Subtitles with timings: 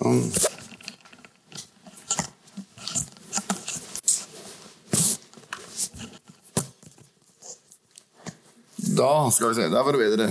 [0.00, 0.20] Sånn.
[9.00, 9.68] Da skal vi se.
[9.70, 10.28] Der var det bedre.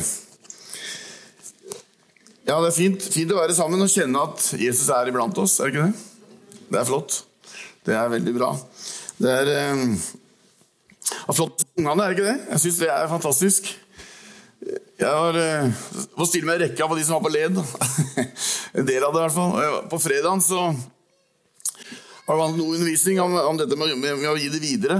[2.49, 5.59] Ja, det er fint, fint å være sammen og kjenne at Jesus er iblant oss,
[5.61, 5.93] er det ikke det?
[6.69, 7.19] Det er flott.
[7.85, 8.49] Det er veldig bra.
[9.19, 9.83] Det er eh,
[11.29, 12.37] flott for ungene, er det ikke det?
[12.55, 13.69] Jeg syns det er fantastisk.
[14.99, 17.55] Jeg var, eh, stille meg rekka på de som var på led.
[18.77, 19.77] en del av det, i hvert fall.
[19.87, 20.65] På fredagen så
[22.27, 24.99] var det noe undervisning om, om dette med, med, med, å gi det videre.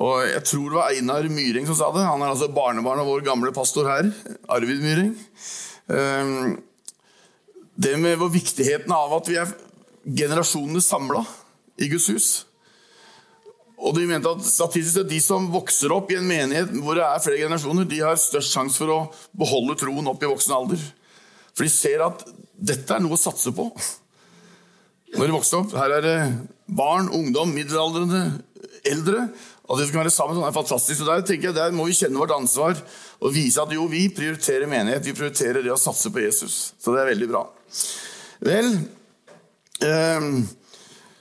[0.00, 2.06] Og Jeg tror det var Einar Myhring som sa det.
[2.08, 4.08] Han er altså barnebarn av vår gamle pastor her,
[4.48, 5.12] Arvid Myhring.
[5.92, 6.58] Um,
[7.76, 9.52] det med viktigheten av at vi er
[10.08, 11.26] generasjonene samla
[11.76, 12.30] i Guds hus.
[13.78, 17.22] Og de mente at statistisk De som vokser opp i en menighet hvor det er
[17.22, 19.00] flere generasjoner, de har størst sjanse for å
[19.38, 20.82] beholde troen opp i voksen alder.
[21.54, 22.24] For de ser at
[22.58, 23.68] dette er noe å satse på.
[25.14, 26.18] Når de vokser opp, Her er det
[26.66, 28.42] barn, ungdom, middelaldrende,
[28.86, 29.28] eldre.
[29.68, 31.04] At de skal være sammen, sånn er fantastisk.
[31.04, 32.78] Og Der tenker jeg, der må vi kjenne vårt ansvar
[33.18, 35.04] og vise at jo, vi prioriterer menighet.
[35.06, 36.72] Vi prioriterer det å satse på Jesus.
[36.80, 37.42] Så det er veldig bra.
[38.48, 38.70] Vel
[39.84, 40.28] eh,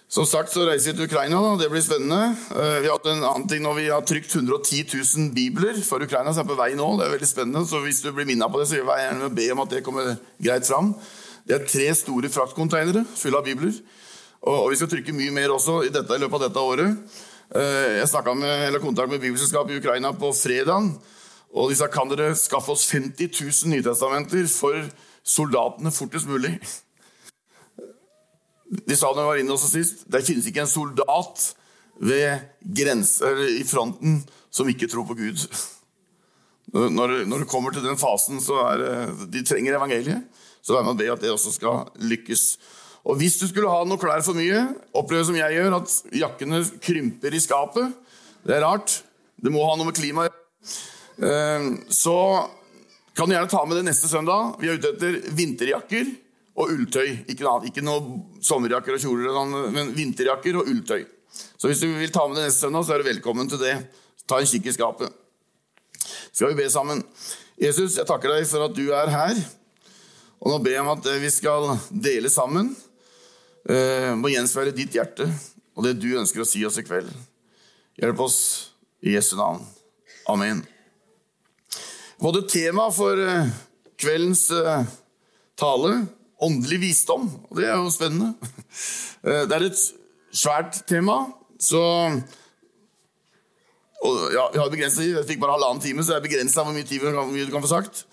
[0.07, 1.39] Som sagt så reiser vi til Ukraina.
[1.43, 1.55] Da.
[1.59, 2.31] Det blir spennende.
[2.55, 5.99] Eh, vi har hatt en annen ting når vi har trykt 110 000 bibler for
[6.03, 6.87] Ukraina, som er på vei nå.
[6.95, 7.65] Det er veldig spennende.
[7.67, 9.83] Så hvis du blir minnet på det, så vil jeg gjerne be om at det
[9.83, 10.93] kommer greit fram.
[11.43, 13.75] Det er tre store fraktkonteinere fulle av bibler.
[14.47, 17.19] Og vi skal trykke mye mer også i, dette, i løpet av dette året.
[17.51, 20.87] Eh, jeg snakka med, eller kontakt med Bibelselskapet i Ukraina på fredag.
[21.51, 24.87] Og de sa kan dere skaffe oss 50 000 nytestamenter for
[25.27, 26.55] soldatene fortest mulig.
[28.67, 31.43] De sa da jeg var inne også sist, det finnes ikke en soldat
[32.03, 34.19] ved grenser i fronten
[34.53, 35.45] som ikke tror på Gud.
[36.75, 38.95] Når, når det kommer til den fasen, så er det,
[39.33, 40.25] de trenger evangeliet.
[40.61, 42.57] Så vær med og be at det også skal lykkes.
[43.07, 44.65] Og Hvis du skulle ha noe klær for mye,
[44.97, 47.93] oppleve som jeg gjør, at jakkene krymper i skapet
[48.43, 49.01] Det er rart.
[49.39, 50.33] Det må ha noe med klimaet
[51.21, 52.17] eh, Så
[53.15, 54.57] kan du gjerne ta med det neste søndag.
[54.59, 56.09] Vi er ute etter vinterjakker
[56.57, 57.29] og ulltøy.
[57.29, 61.05] Ikke noe, ikke noe sommerjakker og kjoler, men vinterjakker og ulltøy.
[61.57, 63.75] Så hvis du vil ta med det neste søndag, så er du velkommen til det.
[64.27, 65.13] Ta en kikk i skapet.
[66.31, 67.03] Skal vi be sammen.
[67.61, 69.39] Jesus, jeg takker deg for at du er her.
[70.41, 72.73] Og nå ber jeg om at vi skal dele sammen.
[73.67, 75.25] Eh, må gjenspeile ditt hjerte
[75.77, 77.09] og det du ønsker å si oss i kveld.
[78.01, 78.39] Hjelp oss
[79.05, 79.61] i Jesu navn.
[80.29, 80.63] Amen.
[82.21, 83.49] Både tema for eh,
[83.99, 84.87] kveldens eh,
[85.57, 85.91] tale
[86.43, 87.27] åndelig visdom.
[87.49, 88.33] Og det er jo spennende.
[89.27, 89.79] Eh, det er et
[90.29, 91.15] svært tema,
[91.59, 91.79] så
[94.05, 95.07] og ja, Vi har begrenset.
[95.09, 97.71] Jeg fikk bare halvannen time, så det er begrensa hvor mye tid du kan få
[97.71, 98.03] sagt.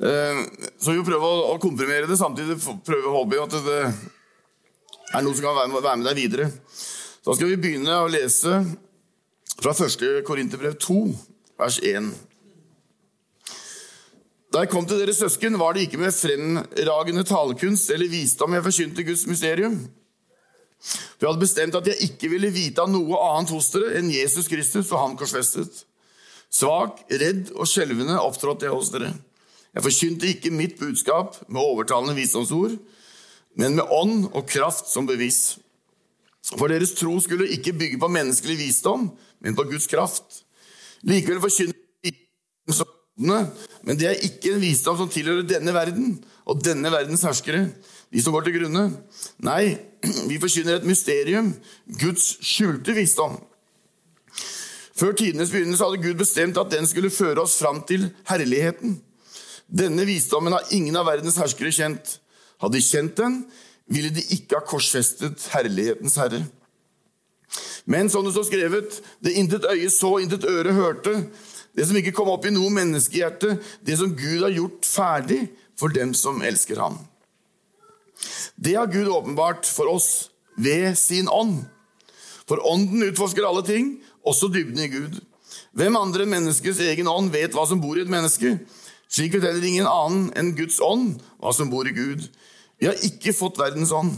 [0.00, 0.40] Eh,
[0.80, 2.56] så vi prøver å komprimere det, samtidig
[2.86, 6.48] prøve å håpe at det er noe som kan være med deg videre.
[7.20, 8.62] Da skal vi begynne å lese
[9.60, 10.24] fra 1.
[10.24, 11.00] Korinterbrev 2,
[11.60, 12.14] vers 1.
[14.50, 18.66] Da jeg kom til dere søsken, var det ikke med fremragende talekunst eller visdom jeg
[18.66, 19.76] forkynte Guds mysterium.
[20.80, 24.10] For jeg hadde bestemt at jeg ikke ville vite av noe annet hos dere enn
[24.10, 25.84] Jesus Kristus og ham korsfestet.
[26.50, 29.12] Svak, redd og skjelvende opptrådte jeg hos dere.
[29.70, 32.74] Jeg forkynte ikke mitt budskap med overtalende visdomsord,
[33.54, 35.60] men med ånd og kraft som bevis.
[36.56, 40.42] For deres tro skulle ikke bygge på menneskelig visdom, men på Guds kraft.
[41.06, 41.76] Likevel forkynte
[43.20, 46.16] jeg men det er ikke en visdom som tilhører denne verden
[46.48, 47.68] og denne verdens herskere,
[48.10, 48.88] de som går til grunne.
[49.46, 49.76] Nei,
[50.30, 51.52] vi forkynner et mysterium,
[52.00, 53.38] Guds skjulte visdom.
[55.00, 58.98] Før tidenes begynnelse hadde Gud bestemt at den skulle føre oss fram til herligheten.
[59.70, 62.18] Denne visdommen har ingen av verdens herskere kjent.
[62.60, 63.38] Hadde de kjent den,
[63.90, 66.42] ville de ikke ha korsfestet herlighetens herre.
[67.88, 71.14] Men som det står skrevet, det intet øye så, intet øre hørte,
[71.76, 73.56] det som ikke kom opp i noe menneskehjerte,
[73.86, 75.44] det som Gud har gjort ferdig
[75.78, 76.98] for dem som elsker ham.
[78.56, 80.30] Det har Gud åpenbart for oss
[80.60, 81.62] ved sin ånd.
[82.48, 83.94] For ånden utforsker alle ting,
[84.26, 85.20] også dybden i Gud.
[85.78, 88.58] Hvem andre enn menneskets egen ånd vet hva som bor i et menneske?
[89.10, 92.26] Slik vet heller ingen annen enn Guds ånd hva som bor i Gud.
[92.80, 94.12] Vi har ikke fått verdens ånd,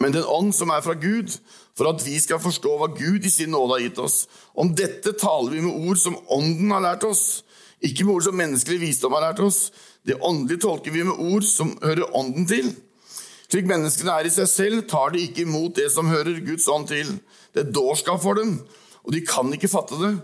[0.00, 1.34] men den ånd som er fra Gud,
[1.76, 4.22] for at vi skal forstå hva Gud i sin nåde har gitt oss.
[4.56, 7.42] Om dette taler vi med ord som Ånden har lært oss,
[7.84, 9.68] ikke med ord som menneskelig visdom har lært oss.
[10.04, 12.72] Det åndelige tolker vi med ord som hører Ånden til.
[13.50, 16.88] Slik menneskene er i seg selv, tar de ikke imot det som hører Guds ånd
[16.88, 17.08] til.
[17.52, 18.60] Det er dårskap for dem,
[19.02, 20.14] og de kan ikke fatte det,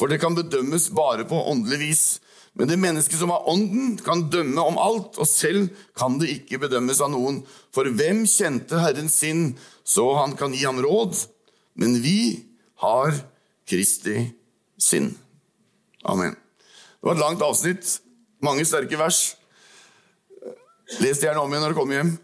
[0.00, 2.04] for det kan bedømmes bare på åndelig vis.
[2.54, 6.60] Men det mennesket som har ånden, kan dømme om alt, og selv kan det ikke
[6.62, 7.40] bedømmes av noen.
[7.74, 9.48] For hvem kjente Herren sin,
[9.82, 11.18] så han kan gi ham råd?
[11.74, 12.44] Men vi
[12.84, 13.16] har
[13.66, 14.28] Kristi
[14.78, 15.10] sinn.
[16.06, 16.36] Amen.
[16.36, 17.98] Det var et langt avsnitt,
[18.44, 19.34] mange sterke vers.
[21.00, 22.14] Les det gjerne om igjen når du kommer hjem.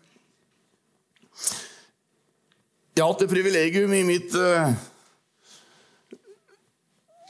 [2.94, 4.70] Jeg har hatt det privilegium i mitt uh,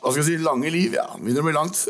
[0.00, 0.94] hva skal jeg si, lange liv.
[0.96, 1.80] Ja, begynner å bli langt.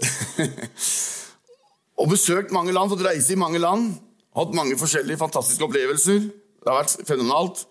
[2.01, 3.93] og besøkt mange land, fått reise i mange land.
[4.37, 6.25] Hatt mange forskjellige fantastiske opplevelser.
[6.61, 7.65] Det har vært fenomenalt.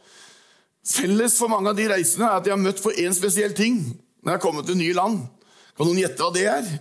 [0.89, 3.81] Felles for mange av de reisene er at de har møtt for én spesiell ting
[4.23, 5.21] når jeg har kommet til nye land.
[5.77, 6.71] Kan noen gjette hva det er?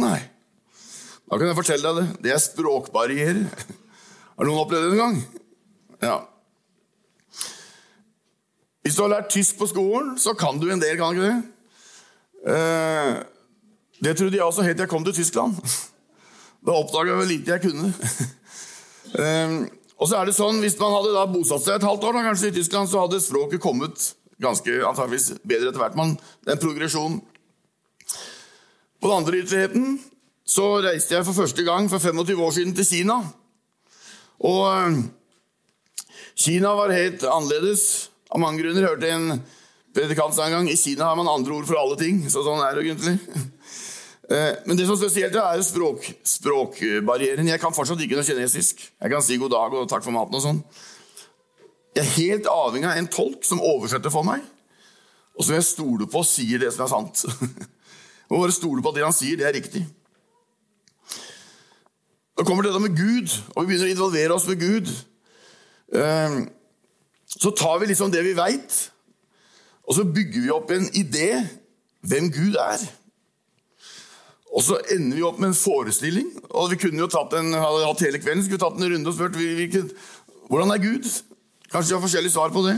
[0.00, 0.18] Nei.
[1.26, 2.22] Da kan jeg fortelle deg det.
[2.24, 3.42] Det er språkbarrierer.
[4.36, 5.18] Har noen opplevd det en gang?
[6.04, 6.16] Ja.
[8.86, 11.30] Hvis du har lært tysk på skolen, så kan du en del, kan du ikke
[11.32, 12.52] det?
[12.54, 13.16] Eh,
[13.98, 15.56] det trodde jeg også helt til jeg kom til Tyskland.
[16.66, 17.90] Da oppdaga jeg hvor lite jeg kunne.
[19.16, 19.52] Eh,
[19.96, 22.24] og så er det sånn, Hvis man hadde da bosatt seg et halvt år da,
[22.26, 24.08] kanskje i Tyskland, så hadde språket kommet
[24.42, 25.94] ganske antageligvis bedre etter hvert.
[25.96, 26.16] Man,
[26.46, 27.20] en progresjon.
[29.00, 30.00] På den andre ytterligheten
[30.46, 33.20] så reiste jeg for første gang for 25 år siden til Kina.
[34.42, 35.00] Og eh,
[36.34, 37.86] Kina var helt annerledes
[38.30, 38.88] av mange grunner.
[38.88, 39.40] hørte Jeg en
[39.96, 42.24] predikant en gang i Kina har man andre ord for alle ting.
[42.30, 43.18] Så sånn er det egentlig.
[44.26, 47.46] Eh, men det som spesielt er språk, språkbarrieren.
[47.46, 48.80] Jeg kan fortsatt ikke noe kinesisk.
[48.82, 50.58] Jeg kan si god dag og takk for maten og sånn.
[51.94, 54.42] Jeg er helt avhengig av en tolk som oversetter for meg,
[55.38, 57.22] og som jeg stoler på sier det som er sant.
[57.22, 59.84] Jeg må bare stole på at det han sier, det er riktig.
[62.36, 64.90] Nå kommer dette med Gud, og vi begynner å involvere oss med Gud.
[67.36, 68.76] Så tar vi liksom det vi veit,
[69.86, 71.30] og så bygger vi opp en idé
[72.06, 72.82] hvem Gud er.
[74.56, 76.28] Og så ender vi opp med en forestilling.
[76.50, 79.36] og Vi kunne jo tatt en, hatt hele kvelden skulle tatt en runde og spurt
[80.46, 81.06] hvordan er Gud.
[81.72, 82.76] Kanskje vi har forskjellige svar på det.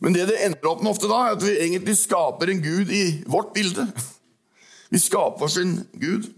[0.00, 2.92] Men det det ender opp med ofte da, er at vi egentlig skaper en gud
[2.94, 3.84] i vårt bilde.
[4.90, 6.30] Vi skaper oss en gud.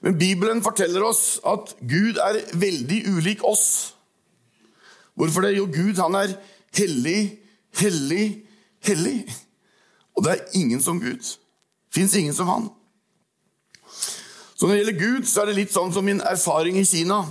[0.00, 3.96] Men Bibelen forteller oss at Gud er veldig ulik oss.
[5.18, 5.56] Hvorfor det?
[5.56, 6.36] Jo, Gud han er
[6.78, 7.38] hellig,
[7.80, 8.26] hellig,
[8.86, 9.18] hellig.
[10.14, 11.26] Og det er ingen som Gud.
[11.94, 12.68] Fins ingen som han.
[14.54, 17.22] Så når det gjelder Gud, så er det litt sånn som min erfaring i Kina.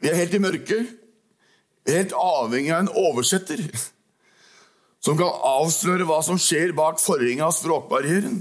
[0.00, 0.92] Vi er helt i mørket.
[1.84, 3.64] Vi er helt avhengig av en oversetter
[5.04, 8.38] som kan avsløre hva som skjer bak forhenget av språkbarrieren.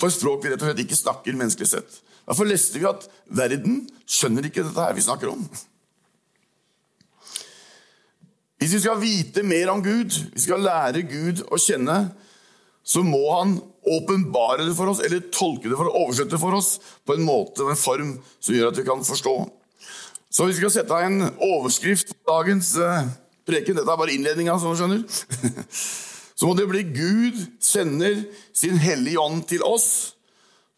[0.00, 2.00] For språk vi rett og slett ikke snakker menneskelig sett.
[2.28, 5.44] Derfor leste vi at verden skjønner ikke dette her vi snakker om.
[8.60, 12.10] Hvis vi skal vite mer om Gud, vi skal lære Gud å kjenne,
[12.84, 13.54] så må han
[13.88, 16.70] åpenbare det for oss, eller tolke det for oss, oversette det for oss
[17.08, 19.34] på en måte og en form som gjør at vi kan forstå.
[20.30, 23.08] Så vi skal sette en overskrift på dagens uh,
[23.48, 23.78] preken.
[23.78, 25.02] Dette er bare innledninga, som du skjønner.
[26.38, 28.22] så må det bli Gud sender
[28.54, 29.88] sin Hellige Ånd til oss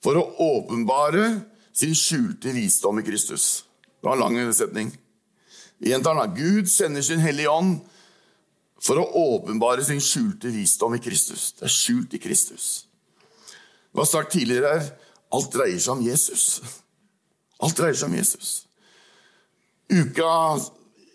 [0.03, 1.29] for å åpenbare
[1.73, 3.65] sin skjulte visdom i Kristus.
[4.01, 4.91] Det var en lang setning.
[5.83, 6.35] Gjentar den.
[6.35, 7.81] Gud sender sin Hellige Ånd
[8.83, 11.53] for å åpenbare sin skjulte visdom i Kristus.
[11.59, 12.67] Det er skjult i Kristus.
[13.93, 14.91] Det var sagt tidligere her
[15.33, 16.61] alt dreier seg om Jesus.
[17.63, 18.53] Alt dreier seg om Jesus.
[19.93, 20.29] Uka,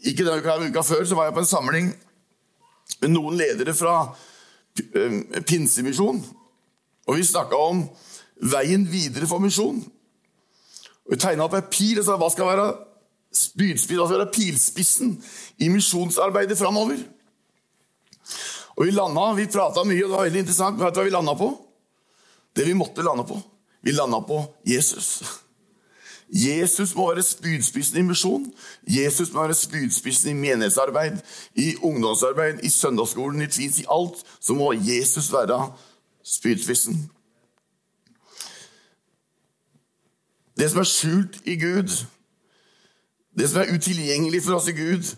[0.06, 1.92] ikke denne uka, uka før så var jeg på en samling
[3.02, 3.96] med noen ledere fra
[4.80, 6.22] eh, Pinsemisjon.
[7.08, 7.84] Og vi snakka om
[8.42, 9.80] veien videre for misjon.
[11.08, 12.68] Og Vi tegna opp ei pil og sa hva skal være
[13.38, 15.16] spydspiss, hva skal være pilspissen
[15.64, 17.00] i misjonsarbeidet framover.
[18.78, 20.80] Og Vi landa, vi prata mye, og det var veldig interessant.
[20.80, 21.50] Vet du hva vi landa på?
[22.56, 23.40] Det vi måtte lande på.
[23.82, 25.22] Vi landa på Jesus.
[26.28, 28.46] Jesus må være spydspissen i misjon.
[28.84, 31.22] Jesus må være spydspissen i menighetsarbeid,
[31.56, 34.26] i ungdomsarbeid, i søndagsskolen, i tvils, i alt.
[34.40, 35.72] Så må Jesus være
[36.26, 37.08] spydspissen.
[40.58, 41.92] Det som er skjult i Gud,
[43.38, 45.12] det som er utilgjengelig for oss i Gud,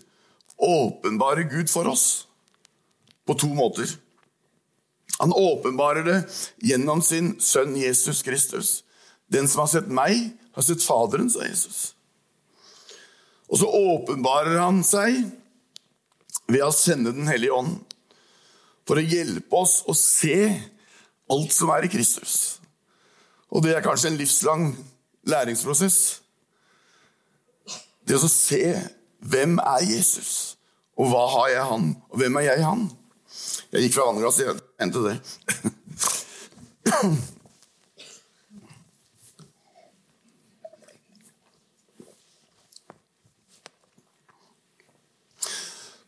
[0.60, 2.26] åpenbarer Gud for oss
[3.26, 3.88] på to måter.
[5.20, 6.18] Han åpenbarer det
[6.70, 8.82] gjennom sin sønn Jesus Kristus.
[9.32, 11.94] Den som har sett meg, har sett Faderen, sa Jesus.
[13.48, 15.22] Og så åpenbarer han seg
[16.50, 17.78] ved å sende Den hellige ånd
[18.88, 20.50] for å hjelpe oss å se
[21.30, 22.58] alt som er i Kristus.
[23.50, 24.64] Og det er kanskje en livslang
[25.28, 26.20] læringsprosess.
[28.06, 28.62] Det å se
[29.20, 30.56] hvem er Jesus,
[30.98, 32.86] og hva har jeg han, og hvem er jeg han?
[33.70, 35.16] Jeg gikk fra andre klasse jeg endte det.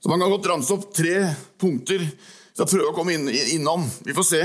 [0.03, 1.31] Så Man kan godt ramse opp tre
[1.63, 2.03] punkter
[2.53, 3.87] jeg prøver å komme inn, innom.
[4.05, 4.41] Vi får se.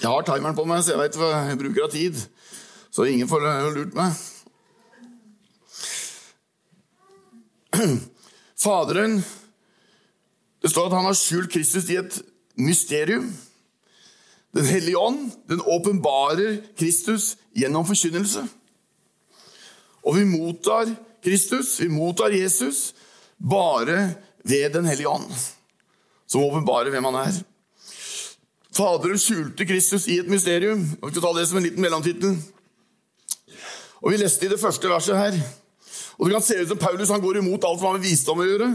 [0.00, 2.22] Jeg har timeren på meg, så jeg vet hva jeg bruker av tid.
[2.94, 3.40] Så ingen får
[3.74, 4.12] lurt meg.
[8.64, 9.22] Faderen
[10.62, 12.20] Det står at han har skjult Kristus i et
[12.54, 13.26] mysterium.
[14.54, 18.46] Den hellige ånd den åpenbarer Kristus gjennom forkynnelse.
[20.06, 22.94] Og vi mottar Kristus, vi mottar Jesus,
[23.36, 25.30] bare ved Den hellige ånd,
[26.26, 27.42] som åpenbarer hvem han er.
[28.74, 30.84] Faderen skjulte Kristus i et mysterium.
[30.84, 32.38] Vi skal ta det som en liten mellomtittel.
[34.04, 35.38] Og Vi leste i det første verset her.
[36.18, 38.42] Og Det kan se ut som Paulus han går imot alt som har med visdom
[38.42, 38.68] å gjøre.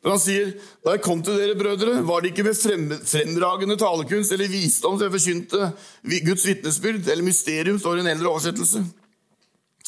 [0.00, 2.56] Men han sier, da jeg kom til dere, brødre, var det ikke med
[3.04, 8.30] fremdragende talekunst eller visdom som jeg forkynte Guds vitnesbyrd, eller mysterium, står i en eldre
[8.30, 8.80] oversettelse.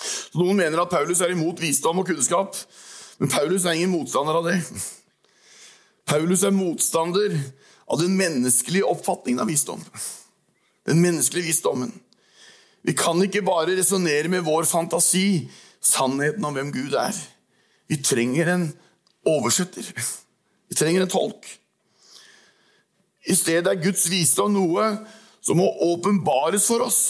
[0.02, 2.58] Så Noen mener at Paulus er imot visdom og kunnskap,
[3.22, 4.58] men Paulus er ingen motstander av det.
[6.12, 7.38] Paulus er motstander
[7.88, 9.80] av den menneskelige oppfatningen av visdom.
[10.84, 11.94] Den menneskelige visdommen.
[12.82, 15.48] Vi kan ikke bare resonnere med vår fantasi
[15.82, 17.16] sannheten om hvem Gud er.
[17.88, 18.68] Vi trenger en
[19.26, 19.86] oversetter.
[20.68, 21.46] Vi trenger en tolk.
[23.26, 24.86] I stedet er Guds visdom noe
[25.42, 27.02] som må åpenbares for oss.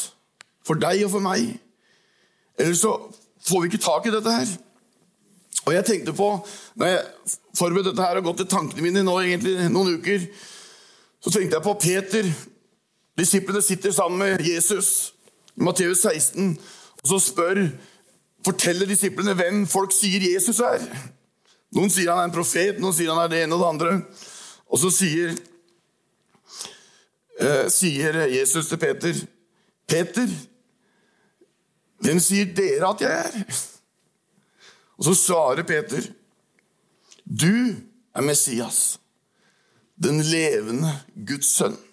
[0.67, 1.55] For deg og for meg.
[2.61, 2.93] Ellers så
[3.47, 4.53] får vi ikke tak i dette her.
[5.63, 6.29] Og jeg tenkte på,
[6.75, 10.27] når jeg forberedte dette her og gått til tankene mine nå egentlig noen uker,
[11.23, 12.31] så tenkte jeg på Peter.
[13.19, 15.13] Disiplene sitter sammen med Jesus
[15.57, 16.59] Matteus 16,
[17.03, 17.67] og så spør,
[18.45, 20.83] forteller disiplene hvem folk sier Jesus er.
[21.77, 23.93] Noen sier han er en profet, noen sier han er det ene og det andre.
[24.73, 25.35] Og så sier,
[27.41, 29.15] eh, sier Jesus til Peter,
[29.87, 30.29] 'Peter,
[32.01, 33.45] hvem sier dere at jeg er?'
[34.99, 36.03] Og så svarer Peter,
[37.27, 37.77] 'Du
[38.15, 39.01] er Messias,
[40.03, 40.93] den levende
[41.27, 41.92] Guds sønn'.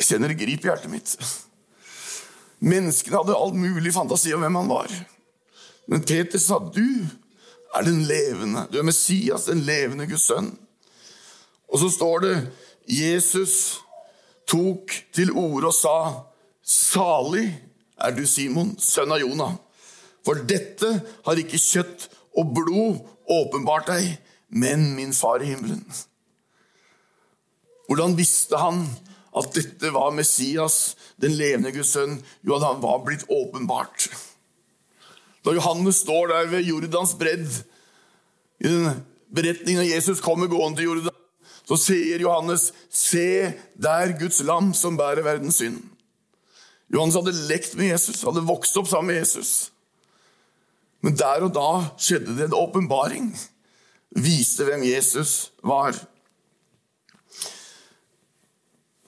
[0.00, 1.10] Jeg kjenner det griper hjertet mitt.
[2.64, 4.94] Menneskene hadde all mulig fantasi om hvem han var.
[5.90, 7.06] Men Peter sa, 'Du
[7.76, 8.66] er den levende.
[8.72, 10.56] Du er Messias, den levende Guds sønn'.
[11.68, 12.52] Og så står det
[12.88, 13.80] Jesus
[14.48, 16.24] tok til orde og sa,
[16.64, 17.60] 'Salig
[18.00, 19.52] er du, Simon, sønn av Jonah.
[20.24, 20.88] For dette
[21.24, 25.84] har ikke kjøtt og blod åpenbart deg, men min far i himmelen.
[27.88, 28.84] Hvordan visste han
[29.36, 32.18] at dette var Messias, den levende Guds sønn?
[32.42, 34.08] Jo, at han var blitt åpenbart.
[35.46, 37.48] Da Johannes står der ved Jordans bredd,
[38.60, 41.16] i den beretningen av Jesus kommer gående til Jordan,
[41.64, 45.78] så sier Johannes, se der Guds lam som bærer verdens synd.
[46.90, 49.70] Johannes hadde lekt med Jesus, hadde vokst opp sammen med Jesus.
[51.00, 53.30] Men der og da skjedde det en åpenbaring.
[54.18, 55.94] Viste hvem Jesus var.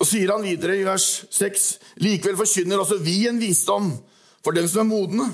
[0.02, 1.66] Og sier han videre i vers 6.:
[2.02, 3.92] Likevel forkynner også vi en visdom
[4.42, 5.28] for dem som er modne.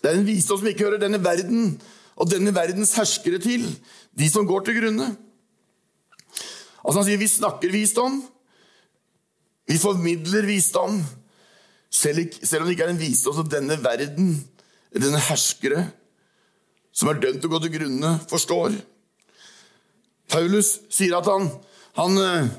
[0.00, 1.74] Det er en visdom som ikke hører denne verden
[2.16, 3.66] og denne verdens herskere til,
[4.16, 5.10] de som går til grunne.
[6.80, 8.22] Altså Han sier vi snakker visdom,
[9.68, 11.02] vi formidler visdom,
[11.90, 14.32] selv, selv om det ikke er en visdom som denne verden,
[14.94, 15.84] denne herskere,
[16.92, 18.72] som er dømt til å gå til grunne, forstår.
[20.30, 21.50] Paulus sier at han,
[21.98, 22.50] han, eh,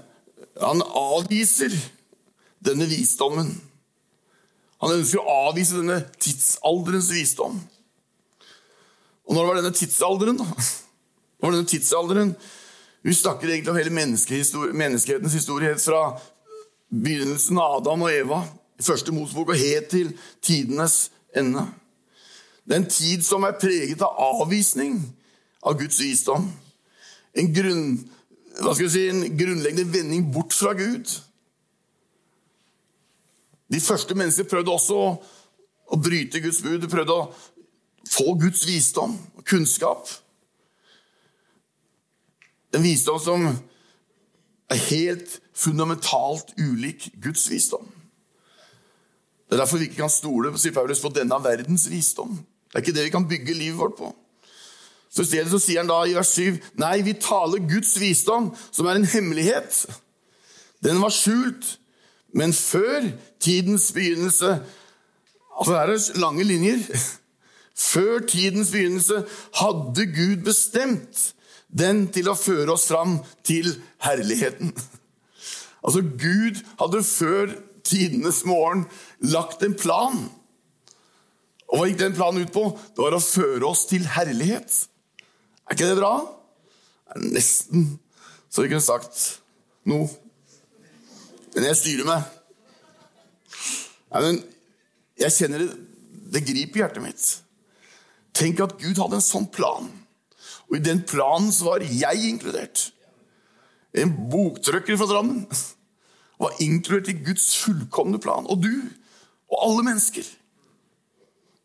[0.59, 1.75] han avviser
[2.63, 3.53] denne visdommen.
[4.81, 7.59] Han ønsker å avvise denne tidsalderens visdom.
[9.29, 10.47] Og når var denne tidsalderen, da?
[10.49, 12.33] Når var denne tidsalderen?
[13.01, 16.01] Vi snakker egentlig om hele menneskehetens historie helt fra
[16.91, 18.41] begynnelsen av Adam og Eva
[18.81, 21.65] første Mosebok og helt til tidenes ende.
[22.65, 24.99] Det er en tid som er preget av avvisning
[25.63, 26.49] av Guds visdom.
[27.37, 27.85] En, grunn,
[28.89, 31.21] si, en grunnleggende vending bort fra Gud.
[33.71, 34.99] De første mennesker prøvde også
[35.91, 36.81] å bryte Guds bud.
[36.83, 37.29] De prøvde å
[38.11, 40.09] få Guds visdom og kunnskap.
[42.75, 43.47] En visdom som
[44.71, 47.87] er helt fundamentalt ulik Guds visdom.
[49.47, 52.37] Det er derfor vi ikke kan stole sier Paulus, på denne verdens visdom.
[52.71, 54.11] Det er ikke det vi kan bygge livet vårt på.
[55.11, 58.51] Så I stedet så sier han da i vers 7 nei, vi taler Guds visdom,
[58.71, 59.83] som er en hemmelighet.
[60.83, 61.75] Den var skjult,
[62.33, 63.11] men før
[63.43, 64.59] tidens begynnelse
[65.61, 66.79] Altså, her er lange linjer.
[67.91, 69.19] Før tidens begynnelse
[69.59, 71.19] hadde Gud bestemt
[71.67, 73.69] den til å føre oss fram til
[74.05, 74.73] herligheten.
[75.81, 77.53] Altså, Gud hadde før
[77.83, 78.83] tidenes morgen
[79.19, 80.19] lagt en plan.
[81.71, 82.67] Og hva gikk den planen ut på?
[82.93, 84.75] Det var å føre oss til herlighet.
[85.71, 86.15] Er ikke det bra?
[87.07, 87.85] Det er nesten
[88.51, 89.21] så vi kunne sagt
[89.87, 90.09] noe.
[91.55, 92.25] Men jeg styrer meg.
[94.11, 94.41] Ja, men
[95.19, 95.69] jeg kjenner det
[96.31, 97.29] Det griper hjertet mitt.
[98.35, 99.87] Tenk at Gud hadde en sånn plan.
[100.67, 102.89] Og i den planen så var jeg inkludert.
[103.95, 105.41] En boktrykker fra Drammen
[106.39, 108.47] var inkludert i Guds fullkomne plan.
[108.47, 108.71] Og du.
[109.51, 110.27] Og alle mennesker.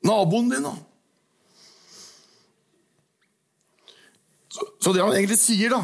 [0.06, 0.82] Naboen din òg.
[4.86, 5.80] Så, det han egentlig sier, da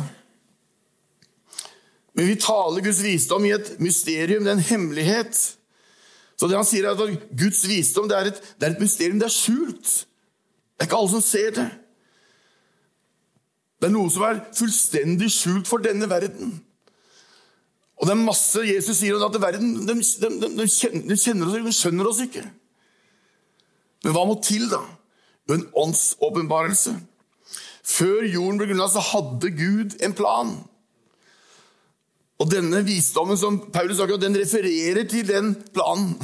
[2.14, 5.38] Men vi taler Guds visdom i et mysterium, det er en hemmelighet.
[6.38, 9.18] Så det han sier er at Guds visdom det er, et, det er et mysterium,
[9.18, 9.94] det er skjult.
[10.76, 11.66] Det er ikke alle som ser det.
[13.80, 16.52] Det er noe som er fullstendig skjult for denne verden.
[17.98, 21.58] Og det er masse Jesus sier om at verden de, de, de, kjenner, kjenner oss
[21.58, 22.44] de skjønner oss ikke.
[24.06, 24.84] Men hva må til, da?
[25.50, 27.00] En åndsåpenbarelse.
[27.82, 30.52] Før jorden ble grunnlagt, så hadde Gud en plan.
[32.42, 36.14] Og denne visdommen som Paulus snakker om, den refererer til den planen.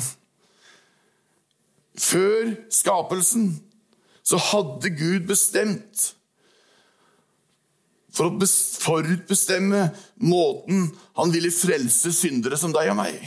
[1.99, 3.51] Før skapelsen
[4.27, 6.13] så hadde Gud bestemt
[8.15, 8.49] for å
[8.83, 9.85] forutbestemme
[10.27, 10.89] måten
[11.19, 13.19] han ville frelse syndere som deg og meg.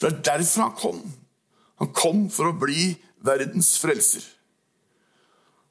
[0.00, 1.00] Det er derfor han kom.
[1.80, 4.24] Han kom for å bli verdens frelser.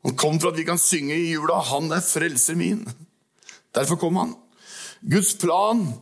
[0.05, 2.87] Han kom for at vi kan synge i jula 'Han er frelser min'.
[3.75, 4.35] Derfor kom han.
[5.11, 5.93] Guds plan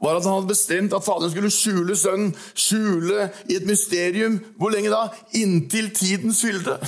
[0.00, 4.40] var at han hadde bestemt at Faderen skulle skjule Sønnen, skjule i et mysterium.
[4.56, 5.08] Hvor lenge da?
[5.32, 6.78] Inntil tidens fylde.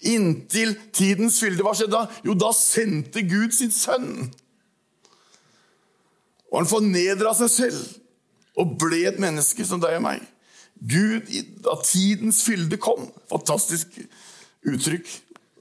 [0.00, 1.62] Inntil tidens fylde.
[1.62, 2.04] Hva skjedde da?
[2.26, 4.30] Jo, da sendte Gud sin sønn.
[6.52, 7.80] Og han fornedra seg selv
[8.58, 10.22] og ble et menneske som deg og meg.
[10.78, 11.26] Gud,
[11.64, 13.98] da tidens fylde kom Fantastisk
[14.66, 15.10] uttrykk.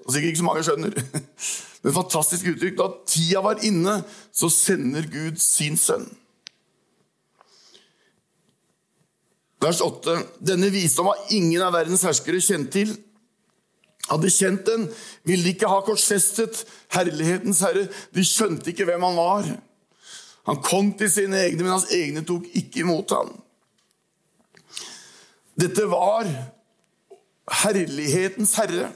[0.05, 0.95] Og sikkert ikke så mange skjønner.
[1.83, 2.77] Men fantastisk uttrykk.
[2.79, 3.99] Da tida var inne,
[4.33, 6.07] så sender Gud sin sønn.
[9.61, 10.15] Vers 8.
[10.45, 12.93] Denne visdom har ingen av verdens herskere kjent til.
[14.07, 14.85] Hadde kjent den,
[15.27, 16.61] ville de ikke ha korsfestet
[16.95, 17.87] herlighetens herre.
[18.15, 19.49] De skjønte ikke hvem han var.
[20.47, 23.33] Han kom til sine egne, men hans egne tok ikke imot ham.
[25.59, 26.29] Dette var
[27.51, 28.91] herlighetens herre.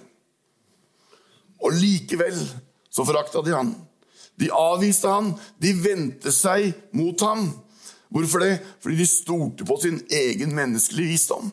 [1.61, 2.37] Og likevel
[2.91, 3.75] så forakta de han.
[4.39, 7.51] De avviste han, de vendte seg mot ham.
[8.11, 8.59] Hvorfor det?
[8.81, 11.51] Fordi de stolte på sin egen menneskelige visdom.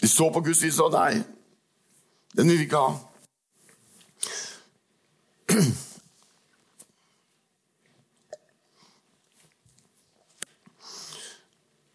[0.00, 0.92] De så på Guds visdom.
[0.92, 1.22] Nei,
[2.36, 2.92] den vil vi ikke ha.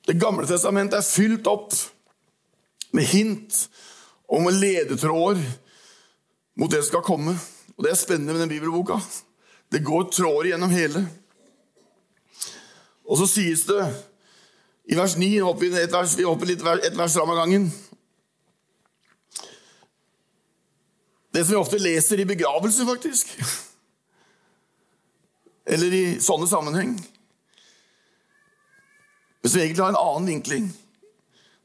[0.09, 1.75] Det gamle testamentet er fylt opp
[2.99, 3.69] med hint
[4.27, 5.39] og med ledetråder
[6.59, 7.37] mot det som skal komme.
[7.77, 8.99] Og Det er spennende med den bibelboka.
[9.71, 11.05] Det går tråder gjennom hele.
[13.07, 13.83] Og så sies det
[14.89, 17.69] i vers 9 hopper vi, et vers, vi hopper litt et vers fram av gangen.
[21.33, 23.35] Det som vi ofte leser i begravelse, faktisk.
[25.69, 26.95] Eller i sånne sammenheng.
[29.39, 30.71] Men som egentlig har en annen vinkling.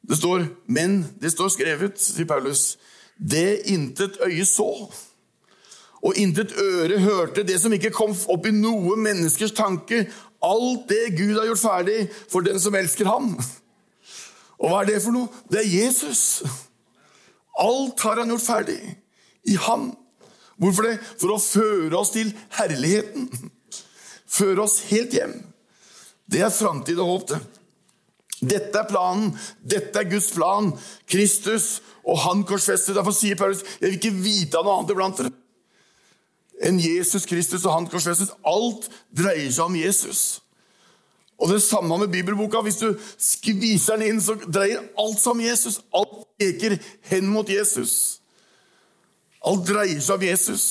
[0.08, 1.04] Det står 'men'.
[1.20, 2.78] Det står skrevet, sier Paulus.
[3.30, 4.92] Det intet øye så,
[6.02, 10.02] og intet øre hørte, det som ikke kom opp i noe menneskers tanke,
[10.44, 13.38] alt det Gud har gjort ferdig for den som elsker ham.
[14.58, 15.28] Og hva er det for noe?
[15.48, 16.42] Det er Jesus.
[17.58, 18.78] Alt har han gjort ferdig
[19.48, 19.94] i ham.
[20.60, 20.98] Hvorfor det?
[21.20, 23.30] For å føre oss til herligheten.
[24.28, 25.34] Føre oss helt hjem.
[26.30, 27.40] Det er framtid og håp, det.
[28.50, 29.32] Dette er planen.
[29.60, 30.72] Dette er Guds plan.
[31.10, 32.96] Kristus og han korsfestet.
[32.96, 35.34] Derfor sier Paulus jeg vil ikke vite av noe annet iblant dere
[36.64, 38.32] enn Jesus Kristus og han korsfestet.
[38.46, 40.22] Alt dreier seg om Jesus.
[41.40, 42.62] Og det samme med bibelboka.
[42.62, 45.80] Hvis du skviser den inn, så dreier alt seg om Jesus.
[45.94, 46.78] Alt peker
[47.10, 48.20] hen mot Jesus.
[49.44, 50.66] Alt dreier seg om Jesus.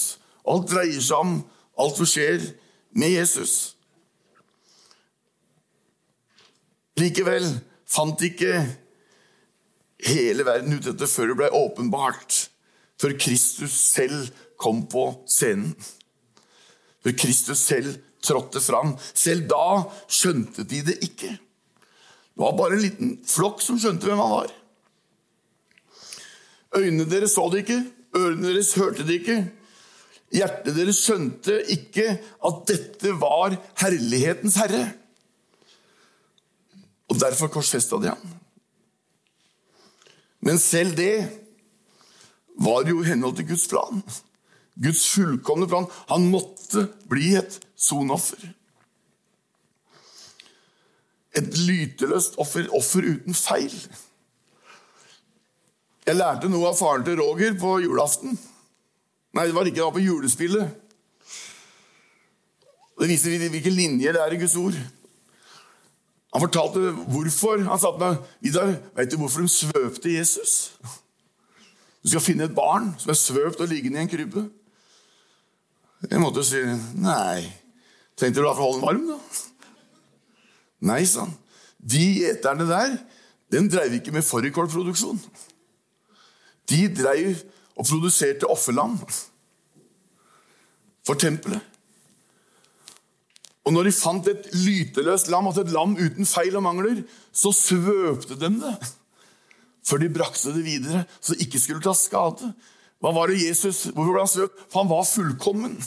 [0.50, 1.38] Alt dreier seg om
[1.80, 2.48] alt som skjer
[2.96, 3.76] med Jesus.
[7.00, 7.48] Likevel
[7.90, 8.54] fant ikke
[10.04, 12.40] hele verden ut dette før det ble åpenbart.
[13.02, 14.30] Før Kristus selv
[14.62, 15.74] kom på scenen.
[17.04, 18.94] Før Kristus selv trådte fram.
[19.14, 21.34] Selv da skjønte de det ikke.
[21.34, 24.54] Det var bare en liten flokk som skjønte hvem han var.
[26.74, 29.38] Øynene deres så det ikke, Ørene deres hørte det ikke.
[30.34, 34.86] Hjertet deres skjønte ikke at dette var herlighetens herre.
[37.12, 38.36] Og derfor korsfesta de ham.
[40.44, 41.16] Men selv det
[42.60, 44.04] var jo i henhold til Guds plan.
[44.84, 45.88] Guds fullkomne plan.
[46.12, 48.42] Han måtte bli et sonoffer.
[51.34, 53.74] Et lyteløst offer, offer uten feil.
[56.04, 58.36] Jeg lærte noe av faren til Roger på julaften.
[59.34, 60.80] Nei, det var ikke det var på julespillet.
[63.00, 64.76] Det viser hvilke linjer det er i Guds ord.
[66.34, 67.62] Han fortalte hvorfor.
[67.68, 70.74] Han sa til meg Vidar, veit du hvorfor de svøpte Jesus?
[72.04, 74.48] Du skal finne et barn som er svøpt og liggende i en krybbe.
[76.10, 76.60] Jeg måtte si
[77.00, 77.46] nei.
[78.20, 79.44] Tenkte du da for å holde den varm, da?
[80.90, 81.38] Nei, sa han.
[81.80, 82.98] De gjeterne der,
[83.54, 85.22] den dreiv ikke med fårikålproduksjon.
[86.70, 87.44] De dreiv
[87.76, 88.98] og produserte offerlam
[91.08, 91.73] for tempelet.
[93.64, 97.54] Og når de fant et lyteløst lam, altså et lam uten feil og mangler, så
[97.56, 98.76] svøpte de det.
[99.88, 102.52] Før de brakte det videre, så det ikke skulle ta skade.
[103.04, 104.64] Hva var det Jesus, Hvorfor ble han svøpt?
[104.72, 105.78] For han var fullkommen.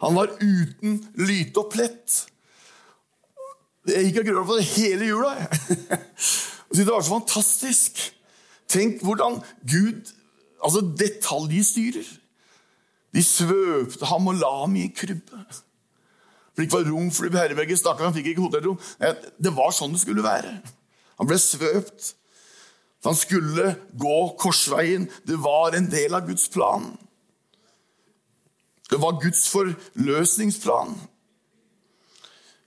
[0.00, 2.16] Han var uten lyte og plett.
[3.88, 5.34] Jeg gikk og grøla på det hele jula.
[6.76, 8.00] det var så fantastisk.
[8.70, 10.12] Tenk hvordan Gud
[10.60, 12.08] altså detaljstyrer.
[13.14, 15.44] De svøpte ham og la ham i krybbe.
[16.50, 17.80] For det ikke var rom for herberget.
[17.80, 18.80] Stakkar, han fikk ikke hotellrom.
[19.38, 20.56] Det var sånn det skulle være.
[21.20, 22.14] Han ble svøpt.
[23.06, 25.06] Han skulle gå korsveien.
[25.24, 26.90] Det var en del av Guds plan.
[28.90, 30.96] Det var Guds forløsningsplan.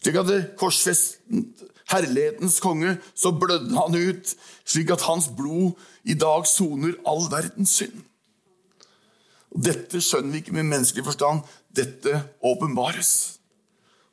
[0.04, 4.34] Slik at korsfestet herlighetens konge, så blødde han ut,
[4.66, 8.02] slik at hans blod i dag soner all verdens synd.
[9.54, 11.44] Dette skjønner vi ikke med menneskelig forstand.
[11.76, 13.40] Dette åpenbares.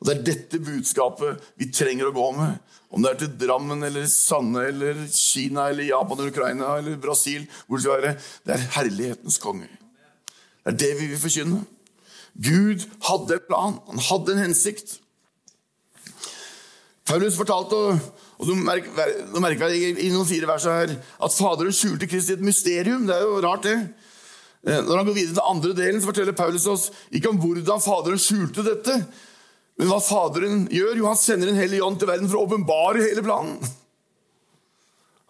[0.00, 2.56] Og Det er dette budskapet vi trenger å gå med.
[2.90, 7.44] Om det er til Drammen eller Sande eller Kina eller Japan eller Ukraina eller Brasil.
[7.66, 8.14] hvor Det skal være.
[8.46, 9.68] Det er herlighetens konge.
[10.64, 11.60] Det er det vi vil forkynne.
[12.34, 13.78] Gud hadde en plan.
[13.90, 14.98] Han hadde en hensikt.
[17.10, 17.76] Paulus fortalte,
[18.38, 23.06] og du merker, du i noen fire vers her, at Faderen skjulte Kristi et mysterium.
[23.08, 23.78] Det er jo rart, det.
[24.62, 27.82] Eh, når han går videre til andre delen, så forteller Paulus oss ikke om hvordan
[27.82, 29.00] Faderen skjulte dette,
[29.80, 30.98] men hva Faderen gjør.
[30.98, 33.56] Jo, han sender en hellig ånd til verden for å åpenbare hele planen.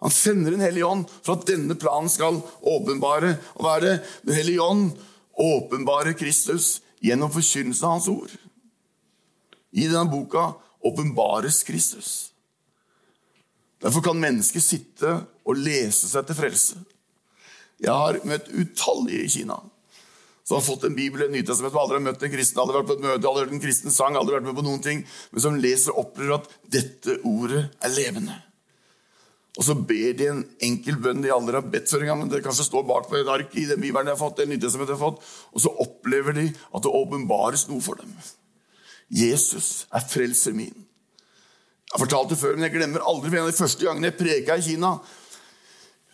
[0.03, 3.37] Han sender en hellig ånd for at denne planen skal åpenbare.
[3.55, 3.93] Og hva er det?
[4.27, 4.89] Den hellige ånd
[5.39, 8.35] åpenbarer Kristus gjennom forkynnelse av hans ord.
[9.71, 10.49] I denne boka
[10.83, 12.11] åpenbares Kristus.
[13.79, 15.15] Derfor kan mennesker sitte
[15.47, 16.81] og lese seg til frelse.
[17.79, 19.61] Jeg har møtt utallige i Kina
[20.51, 22.95] som har fått en bibel, en nytestament, aldri har møtt en kristen, aldri vært på
[22.97, 24.97] et møte, aldri hørt en kristen sang, aldri vært med på noen ting,
[25.31, 28.35] men som leser og opplever at dette ordet er levende.
[29.55, 32.43] Og så ber de en enkel bønn de aldri har bedt før engang, men det
[32.43, 34.99] kanskje står bak på et ark i den bibelen de har fått, den nytestamentet de
[34.99, 35.23] har fått,
[35.55, 38.11] og så opplever de at det åpenbares noe for dem.
[39.07, 40.75] Jesus er frelser min.
[40.75, 44.11] Jeg har fortalt det før, men jeg glemmer aldri for en av de første gangene
[44.11, 44.97] jeg preka i Kina.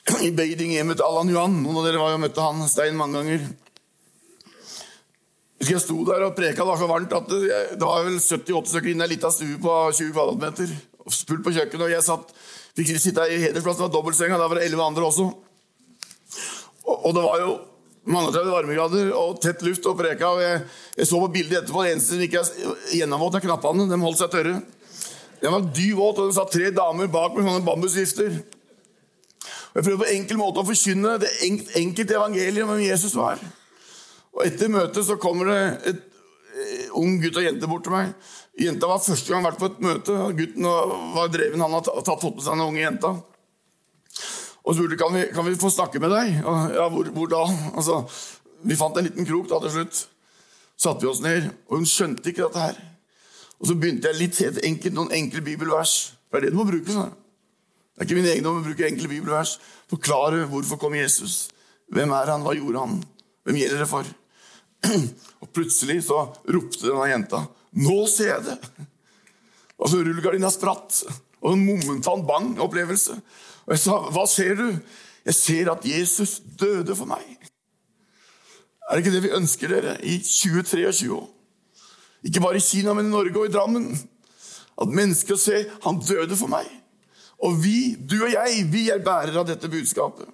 [0.30, 1.64] I Beijing til Allan Yuan.
[1.66, 3.50] Noen av dere var jo møtte han Stein mange ganger.
[5.58, 7.40] Jeg sto der og preka, det var så varmt at det,
[7.80, 10.74] det var vel 70-80 stykker inne i ei lita stue på 20 kvadratmeter.
[11.10, 12.36] Spult på kjøkkenet, og jeg satt,
[12.78, 13.80] fikk sitte i hedersplass.
[13.80, 15.26] Det var dobbeltsenga, der var det elleve andre også.
[16.86, 17.56] Og, og det var jo
[18.14, 20.30] mange 30 varmegrader og tett luft og preka.
[20.30, 20.62] og Jeg,
[21.00, 21.84] jeg så på bildet etterpå.
[21.84, 23.88] Det eneste som ikke er gjennomvåt, er knappene.
[23.90, 24.60] De holdt seg tørre.
[25.42, 28.38] Den var dyp våt, og det satt tre damer bak med sånne bambusvifter.
[29.78, 31.34] Jeg prøvde på enkel måte å forkynne det
[31.78, 33.42] enkelte evangeliet om hvem Jesus var.
[34.38, 36.04] Og Etter møtet så kommer det et
[36.54, 38.12] eh, ung gutt og jente bort til meg.
[38.62, 40.18] Jenta var første gang vært på et møte.
[40.38, 40.68] Gutten
[41.16, 43.16] var dreven, han hadde tatt fått med seg den unge jenta.
[44.68, 46.38] Og spurte kan vi kan vi få snakke med deg.
[46.44, 47.42] Og, ja, hvor, hvor da?
[47.74, 48.02] Altså,
[48.68, 50.04] vi fant en liten krok da til slutt.
[50.78, 52.78] Satte vi oss ned, og hun skjønte ikke dette her.
[53.58, 55.96] Og så begynte jeg litt helt enkelt, noen enkle bibelvers.
[56.30, 56.94] Det er det du må bruke.
[56.94, 57.16] Sånn.
[57.98, 59.56] Det er ikke min egen å bruke enkle bibelvers.
[59.90, 61.48] Forklare hvorfor kom Jesus.
[61.90, 62.46] Hvem er han?
[62.46, 63.00] Hva gjorde han?
[63.48, 64.10] Hvem gjelder det for?
[65.42, 67.46] Og plutselig så ropte denne jenta
[67.78, 68.86] 'Nå ser jeg det!'
[69.78, 71.04] Og så rullegardina spratt.
[71.42, 73.20] Og en momentan bang-opplevelse.
[73.68, 74.80] Og jeg sa, 'Hva ser du?'
[75.26, 77.38] 'Jeg ser at Jesus døde for meg.'
[78.90, 81.28] Er det ikke det vi ønsker dere i 2023?
[82.24, 83.92] Ikke bare i Kina, men i Norge og i Drammen.
[84.82, 86.66] At mennesker ser han døde for meg.
[87.44, 90.30] Og vi, du og jeg, vi er bærere av dette budskapet.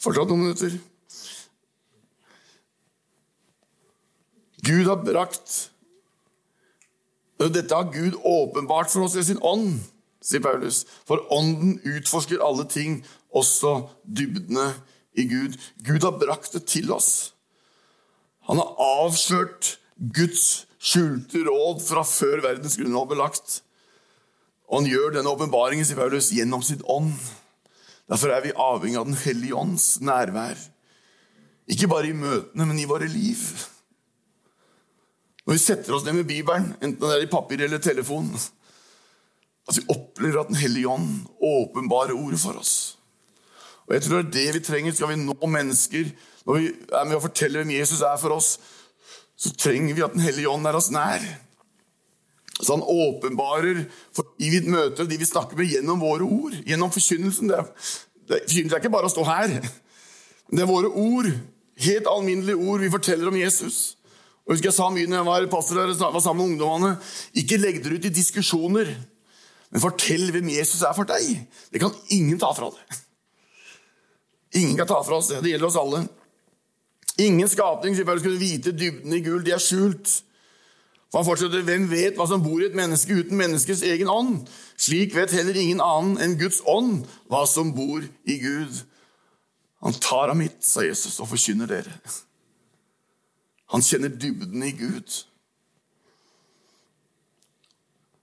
[0.00, 0.74] Fortsatt noen minutter.
[4.70, 5.70] Gud har brakt
[7.40, 9.78] Dette har Gud åpenbart for oss i sin ånd,
[10.20, 10.82] sier Paulus.
[11.08, 12.98] For ånden utforsker alle ting,
[13.32, 14.66] også dybdene
[15.16, 15.56] i Gud.
[15.86, 17.32] Gud har brakt det til oss.
[18.44, 23.60] Han har avslørt Guds skjulte råd fra før verdens grunnlov ble lagt.
[24.70, 27.14] Og han gjør denne åpenbaringen sier Paulus, gjennom sitt ånd.
[28.10, 30.58] Derfor er vi avhengig av Den hellige ånds nærvær.
[31.70, 33.40] Ikke bare i møtene, men i våre liv.
[35.46, 38.28] Når vi setter oss ned med Bibelen, enten det er i papir eller telefon,
[39.68, 42.98] at vi opplever at Den hellige ånd åpenbarer ordet for oss.
[43.88, 44.94] Og jeg tror det er det vi trenger.
[44.94, 46.10] Skal vi nå mennesker,
[46.46, 48.58] når vi er med å fortelle hvem Jesus er for oss,
[49.40, 51.24] så trenger vi at Den hellige ånd er oss nær.
[52.60, 56.54] Så han åpenbarer for de vi møter de vi snakker med, gjennom våre ord.
[56.66, 57.48] Gjennom forkynnelsen.
[57.48, 57.70] Det er,
[58.28, 59.56] det, er ikke bare å stå her.
[60.50, 61.30] Det er våre ord.
[61.80, 63.96] Helt alminnelige ord vi forteller om Jesus.
[64.50, 66.96] Og husker Jeg sa mye når jeg var pastor og var sammen med ungdommene.
[67.38, 68.88] Ikke legg dere ut i diskusjoner,
[69.70, 71.44] men fortell hvem Jesus er for deg.
[71.70, 72.96] Det kan ingen ta fra deg.
[74.58, 75.38] Ingen kan ta fra oss det.
[75.44, 76.00] Det gjelder oss alle.
[77.22, 79.44] Ingen skapning sier bare skulle vite dybden i gull.
[79.46, 80.16] De er skjult.
[81.12, 84.48] For han fortsetter, Hvem vet hva som bor i et menneske uten menneskets egen ånd?
[84.74, 88.82] Slik vet heller ingen annen enn Guds ånd hva som bor i Gud.
[89.86, 91.94] Han tar av mitt, sa Jesus, og forkynner dere.
[93.70, 95.06] Han kjenner dybden i Gud.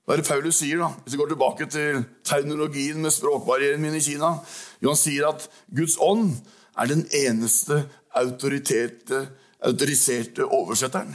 [0.04, 0.90] Hva er det Paulus sier, da?
[1.04, 4.38] Hvis vi går tilbake til terminologien med språkbarrieren min i Kina
[4.80, 6.32] jo, Han sier at Guds ånd
[6.80, 11.12] er den eneste autoriserte oversetteren.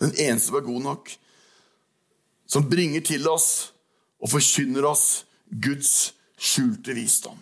[0.00, 1.12] Den eneste som er god nok.
[2.50, 3.72] Som bringer til oss
[4.18, 7.38] og forkynner oss Guds skjulte visdom.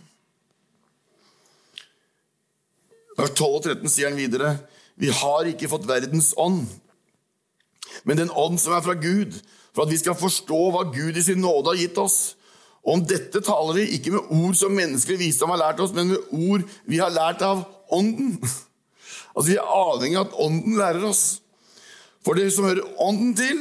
[3.19, 4.53] Vers 12 og 13 sier han videre
[4.99, 6.67] vi har ikke fått verdens ånd,
[8.05, 9.37] men den ånd som er fra Gud,
[9.75, 12.19] for at vi skal forstå hva Gud i sin nåde har gitt oss.
[12.83, 16.13] Og om dette taler vi ikke med ord som menneskelig visdom har lært oss, men
[16.13, 18.39] med ord vi har lært av Ånden.
[19.39, 21.39] Altså Vi er avhengig av at Ånden lærer oss.
[22.27, 23.61] For det som hører Ånden til,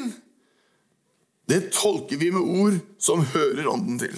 [1.47, 4.15] det tolker vi med ord som hører Ånden til.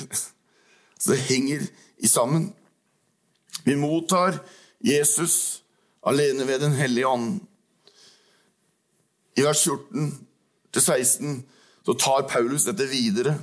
[1.02, 1.66] Så det henger
[2.00, 2.54] i sammen.
[3.68, 4.40] Vi mottar
[4.80, 5.60] Jesus
[6.08, 7.40] alene ved Den hellige ånd.
[9.38, 11.42] I vers 14-16
[11.86, 13.38] så tar Paulus dette videre.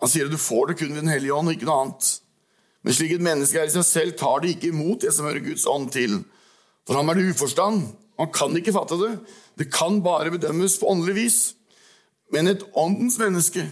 [0.00, 2.10] Han sier at du får det kun ved Den hellige ånd, og ikke noe annet.
[2.80, 5.44] Men slik et menneske er i seg selv, tar det ikke imot det som hører
[5.44, 6.22] Guds ånd til.
[6.88, 7.82] For ham er det uforstand.
[8.20, 9.12] Han kan ikke fatte det.
[9.60, 11.38] Det kan bare bedømmes på åndelig vis.
[12.32, 13.66] Men et åndens menneske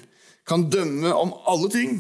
[0.49, 1.99] kan dømme om alle ting,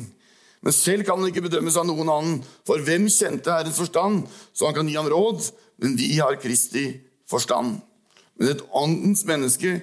[0.60, 4.68] men selv kan han ikke bedømmes av noen annen, for hvem kjente Herrens forstand, så
[4.68, 5.44] han kan gi ham råd?
[5.78, 6.88] Men vi har Kristi
[7.30, 7.76] forstand.
[8.38, 9.76] Men et åndens menneske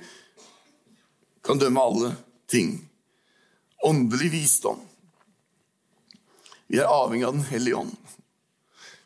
[1.45, 2.11] kan dømme alle
[2.51, 2.77] ting.
[3.85, 4.81] Åndelig visdom.
[6.67, 7.93] Vi er avhengig av Den hellige ånd.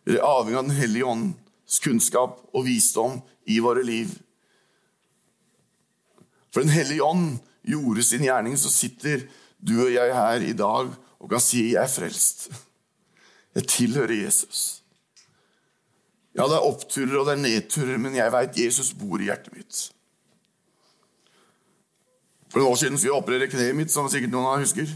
[0.07, 4.15] Vi er avhengig av Den hellige ånds kunnskap og visdom i våre liv.
[6.49, 9.27] For Den hellige ånd gjorde sin gjerning, så sitter
[9.59, 12.51] du og jeg her i dag og kan si 'jeg er frelst'.
[13.55, 14.83] Jeg tilhører Jesus.
[16.35, 19.53] Ja, det er oppturer og det er nedturer, men jeg veit Jesus bor i hjertet
[19.55, 19.91] mitt.
[22.49, 24.93] For noen år siden skulle jeg operere kneet mitt, som sikkert noen av dere husker.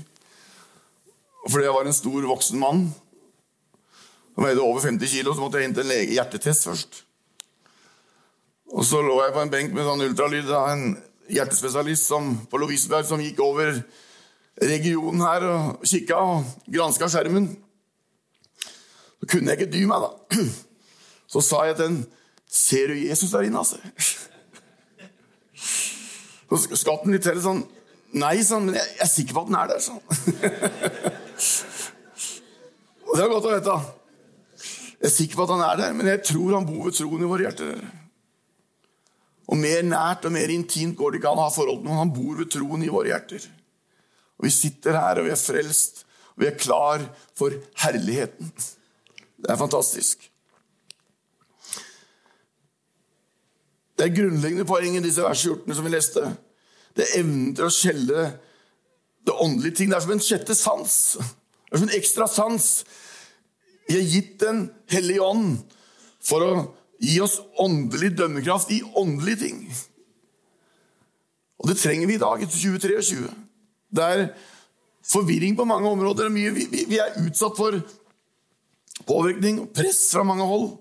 [1.43, 2.85] Og fordi jeg var en stor, voksen mann
[4.33, 7.03] og veide over 50 kilo, så måtte jeg til en lege hjertetest først.
[8.73, 10.95] Og så lå jeg på en benk med sånn ultralyd av en
[11.29, 13.75] hjertespesialist som, på Lovisenberg som gikk over
[14.61, 17.57] regionen her og kikka og granska skjermen.
[19.19, 20.09] Så kunne jeg ikke dy meg, da.
[21.33, 22.03] Så sa jeg til den
[22.53, 23.77] Ser du Jesus der inne, altså?
[26.53, 27.63] Så skatten litt til sånn
[28.13, 30.01] Nei, han, men jeg, er sikker på at den er der, han.
[33.09, 33.77] Og det er godt å vite.
[34.99, 37.23] Jeg er sikker på at han er der, men jeg tror han bor ved troen
[37.25, 37.81] i våre hjerter.
[39.49, 42.03] Og mer nært og mer intimt går det ikke an å ha forhold til noen.
[42.03, 43.41] Han bor ved troen i våre hjerter.
[44.43, 46.01] Og vi sitter her, og vi er frelst,
[46.35, 47.03] og vi er klar
[47.39, 48.49] for herligheten.
[49.39, 50.25] Det er fantastisk.
[53.95, 56.23] Det er grunnleggende poeng i disse vers 14 som vi leste.
[56.91, 58.25] Det er evnen til å skjelle
[59.23, 59.93] det åndelige ting.
[59.93, 60.97] Det er som en sjette sans.
[61.15, 62.67] Det er som en ekstra sans.
[63.87, 65.55] Vi har gitt Den hellige ånd
[66.19, 66.51] for å
[66.99, 69.63] gi oss åndelig dømmekraft i åndelige ting.
[71.63, 73.31] Og det trenger vi i dag, i 2023.
[73.93, 74.23] Det er
[75.05, 76.31] forvirring på mange områder.
[76.33, 77.77] Vi, vi, vi er utsatt for
[79.07, 80.71] påvirkning og press fra mange hold.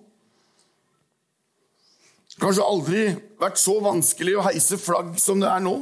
[2.42, 3.02] Kanskje aldri
[3.38, 5.76] vært så vanskelig å heise flagg som det er nå.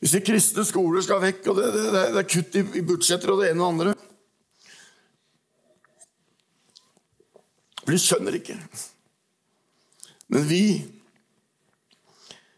[0.00, 3.42] Hvis de kristne skoler skal vekk, og det, det, det er kutt i, budsjetter og
[3.42, 3.94] det ene og det andre
[7.86, 8.56] For de skjønner ikke.
[10.34, 10.62] Men vi,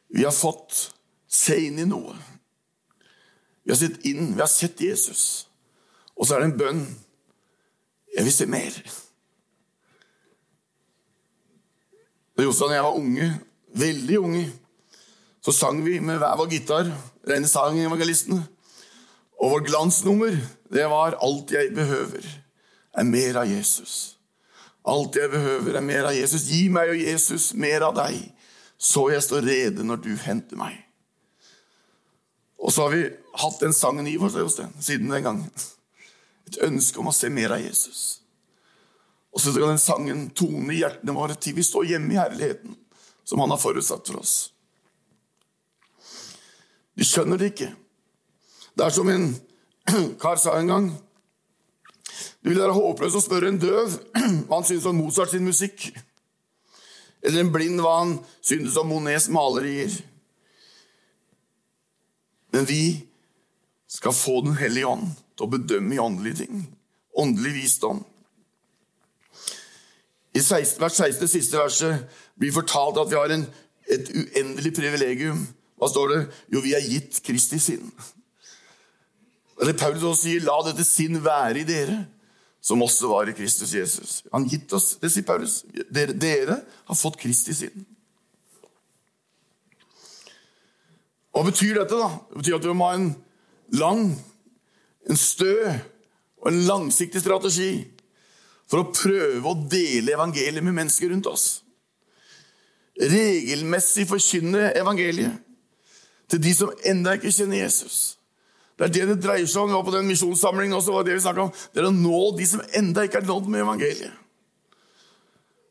[0.08, 0.86] vi har fått
[1.28, 2.16] se inn i noe.
[3.64, 5.48] Vi har sett inn, vi har sett Jesus.
[6.16, 6.82] Og så er det en bønn.
[8.16, 8.78] Jeg vil se mer.
[12.38, 13.28] Da Jostein og jeg var unge,
[13.74, 14.44] veldig unge,
[15.44, 16.90] så sang vi med hver vår gitar,
[17.28, 18.40] rene sangevangelistene.
[19.38, 20.36] Og vårt glansnummer,
[20.72, 22.24] det var 'Alt jeg behøver,
[22.94, 24.16] er mer av Jesus'.
[24.86, 26.42] Alt jeg behøver, er mer av Jesus.
[26.42, 28.32] Gi meg og Jesus mer av deg,
[28.78, 30.87] så jeg står rede når du henter meg.
[32.58, 33.04] Og så har vi
[33.38, 35.50] hatt den sangen i oss siden den gangen.
[36.48, 38.20] Et ønske om å se mer av Jesus.
[39.34, 42.74] Og så skal den sangen tone i hjertene våre til vi står hjemme i herligheten,
[43.24, 44.36] som han har forutsatt for oss.
[46.98, 47.68] De skjønner det ikke.
[48.74, 49.28] Det er som en
[50.22, 50.88] kar sa en gang
[52.42, 53.94] Det vil være håpløst å spørre en døv
[54.48, 55.88] hva han synes om Mozart sin musikk,
[57.22, 59.92] eller en blind hva han synes om Monets malerier.
[62.58, 63.06] Men vi
[63.88, 66.64] skal få Den hellige ånd til å bedømme i åndelige ting.
[67.14, 68.00] Åndelig visdom.
[70.34, 73.44] I 16, vers 16, siste verset, blir fortalt at vi har en,
[73.86, 75.44] et uendelig privilegium.
[75.78, 76.18] Hva står det?
[76.50, 77.92] Jo, vi er gitt Kristi sinn.
[79.62, 82.00] Eller Paulus også sier, 'La dette sinn være i dere',
[82.60, 84.22] som også var i Kristus Jesus.
[84.34, 85.62] Han gitt oss, Det sier Paulus.
[85.94, 86.58] Dere, dere
[86.90, 87.86] har fått Kristi sinn.
[91.34, 91.96] Hva betyr dette?
[91.96, 92.10] da?
[92.30, 93.08] Det betyr at vi må ha en
[93.78, 94.04] lang,
[95.08, 95.54] en stø
[96.40, 97.72] og en langsiktig strategi
[98.68, 101.46] for å prøve å dele evangeliet med mennesker rundt oss.
[102.98, 105.44] Regelmessig forkynne evangeliet
[106.28, 108.18] til de som ennå ikke kjenner Jesus.
[108.78, 109.70] Det er det det dreier seg om.
[109.72, 111.52] Vi var på den misjonssamlingen også, var det vi om.
[111.72, 114.12] Det er å nå de som ennå ikke er nådd med evangeliet.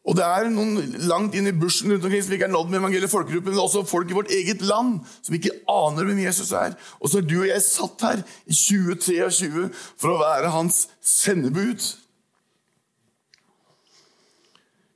[0.07, 0.77] Og det er noen
[1.09, 3.83] langt inn i bushen rundt omkring som ikke er nådd med evangeliet, folkegruppen, men også
[3.89, 6.77] folk i vårt eget land som ikke aner hvem Jesus er.
[7.01, 9.67] Og så er du og jeg satt her i 2023
[9.99, 11.89] for å være hans sendebud.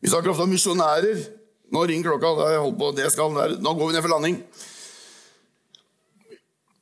[0.01, 1.25] Vi snakker ofte om misjonærer.
[1.75, 2.31] Nå ringer klokka.
[2.39, 3.59] Da jeg holdt på det jeg skal være.
[3.59, 4.41] Nå går vi ned for landing.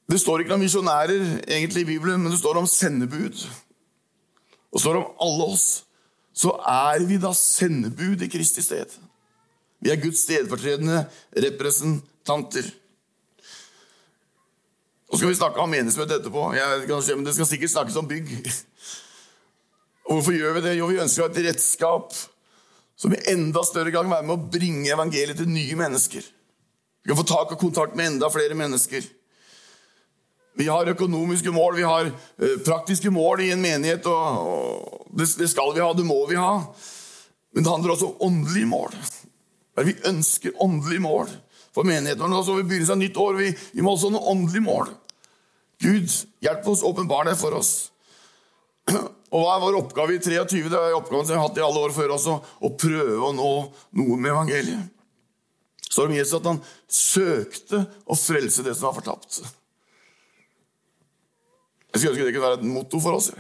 [0.10, 3.42] Det står ikke om misjonærer egentlig i Bibelen, men det står om sendebud.
[4.70, 5.70] Og det står om alle oss
[6.40, 8.94] så er vi da sendebud i Kristi sted.
[9.84, 11.04] Vi er Guds stedfortredende
[11.36, 12.68] representanter.
[15.10, 16.52] Så skal vi snakke om menighetsmøte etterpå.
[16.56, 18.36] Jeg, men Det skal sikkert snakkes om bygg.
[20.06, 20.78] Og Hvorfor gjør vi det?
[20.78, 22.14] Jo, vi ønsker å ha et redskap
[23.00, 26.24] som i enda større gang være med å bringe evangeliet til nye mennesker.
[27.04, 29.06] Vi kan få tak og kontakt med enda flere mennesker.
[30.60, 34.06] Vi har økonomiske mål, vi har eh, praktiske mål i en menighet.
[34.12, 36.58] og Det skal vi ha, det må vi ha.
[37.56, 38.98] Men det handler også om åndelige mål.
[39.80, 41.30] Vi ønsker åndelige mål
[41.72, 42.28] for menigheten.
[42.28, 43.38] Nå så vi begynnelsen av nytt år.
[43.40, 44.92] Vi, vi må også ha noen åndelige mål.
[45.80, 46.12] Gud,
[46.44, 47.72] hjelp oss, åpenbar det for oss.
[49.32, 50.66] Og Hva er vår oppgave i 23?
[50.68, 53.32] Det er oppgaven som vi har hatt i alle år før også, å prøve å
[53.38, 53.54] nå
[54.02, 54.92] noe med evangeliet.
[55.86, 56.62] Så står det om Jesus at han
[57.00, 59.40] søkte å frelse det som var fortapt.
[61.94, 63.32] Jeg skulle ønske det kunne være et motto for oss.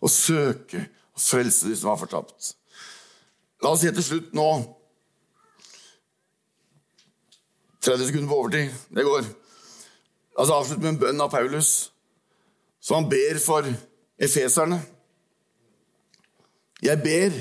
[0.00, 0.86] Å søke
[1.16, 2.54] og frelse de som har fortapt.
[3.64, 4.48] La oss si til slutt nå
[7.86, 8.72] 30 sekunder på overtid.
[8.90, 9.28] Det går.
[10.36, 11.90] La oss avslutte med en bønn av Paulus,
[12.82, 13.68] som han ber for
[14.18, 14.80] efeserne.
[16.84, 17.36] Jeg ber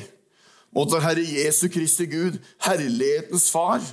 [0.75, 3.83] mot vår Herre Jesu Kristi Gud, herlighetens Far,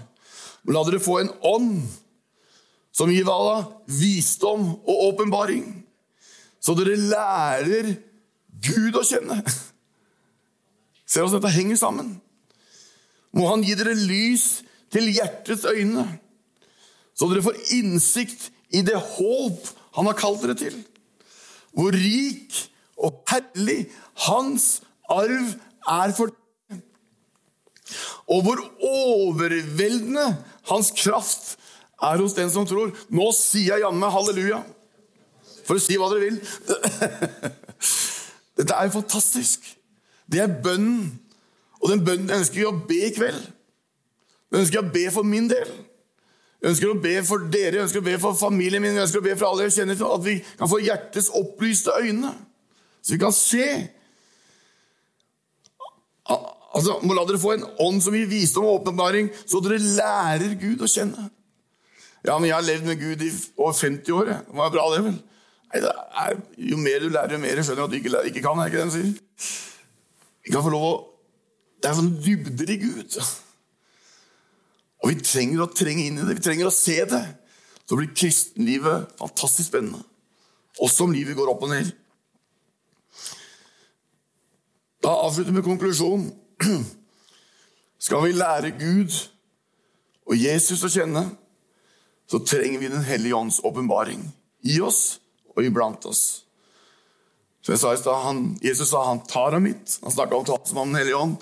[0.67, 1.81] la dere få en ånd
[2.95, 5.65] som gir Vala visdom og åpenbaring
[6.63, 7.95] så dere lærer
[8.63, 9.41] Gud å kjenne.
[11.03, 12.15] Ser hvordan dette henger sammen.
[13.35, 16.05] Må Han gi dere lys til hjertets øyne,
[17.17, 20.77] så dere får innsikt i det håp Han har kalt dere til.
[21.77, 22.55] Hvor rik
[22.97, 23.91] og herlig
[24.29, 25.51] Hans arv
[25.89, 26.79] er for dere.
[28.33, 30.31] Og hvor overveldende
[30.71, 31.57] Hans kraft
[32.03, 32.95] er hos den som tror.
[33.13, 34.63] Nå sier jeg jammen halleluja
[35.67, 36.39] for å si hva dere vil.
[38.59, 39.65] Dette er jo fantastisk.
[40.31, 41.11] Det er bønnen.
[41.83, 43.41] Og den bønnen ønsker vi å be i kveld.
[44.53, 45.71] Den ønsker jeg å be for min del.
[46.63, 49.19] Jeg ønsker å be for dere, jeg ønsker å be for familien min, jeg ønsker
[49.19, 52.31] å be for alle jeg kjenner til, at vi kan få hjertets opplyste øyne,
[53.03, 53.67] så vi kan se
[56.73, 60.55] Altså, må la dere få en ånd som gir visdom og åpenbaring, så dere lærer
[60.57, 61.27] Gud å kjenne.
[62.25, 64.31] Ja, men jeg har levd med Gud i over 50 år.
[64.31, 65.19] Det var bra, det, vel?
[65.73, 68.61] Er, jo mer du lærer, jo mer skjønner du at du ikke, ikke kan.
[68.61, 69.13] Er ikke det den sier?
[70.45, 70.93] Vi kan få lov å
[71.83, 73.17] Det er sånn dybder i Gud.
[75.03, 76.37] Og vi trenger å trenge inn i det.
[76.39, 77.23] Vi trenger å se det.
[77.89, 80.05] Så blir kristenlivet fantastisk spennende.
[80.79, 81.91] Også om livet går opp og ned.
[85.03, 86.31] Da avslutter vi med konklusjonen.
[88.07, 89.11] Skal vi lære Gud
[90.31, 91.25] og Jesus å kjenne,
[92.31, 94.23] så trenger vi Den hellige ånds åpenbaring
[94.63, 95.19] i oss
[95.53, 96.43] og iblant oss.
[97.63, 99.99] Så jeg sa i sted, Jesus sa han tar av mitt.
[100.03, 101.37] Han snakka om talsmannen hellige ånd